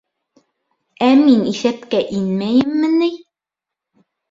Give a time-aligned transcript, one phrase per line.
[1.07, 3.13] —Ә мин иҫәпкә инмәйемме ни?